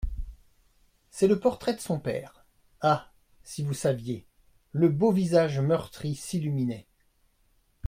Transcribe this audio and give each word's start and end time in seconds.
C'est 1.11 1.27
le 1.27 1.39
portrait 1.39 1.75
de 1.75 1.79
son 1.79 1.99
père… 1.99 2.43
Ah! 2.81 3.11
si 3.43 3.61
vous 3.61 3.75
saviez!…» 3.75 4.25
Le 4.71 4.89
beau 4.89 5.11
visage 5.11 5.59
meurtri 5.59 6.15
s'illuminait. 6.15 6.87